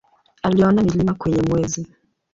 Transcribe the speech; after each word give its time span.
Aliona 0.43 0.83
milima 0.83 1.13
kwenye 1.13 1.41
Mwezi. 1.41 1.87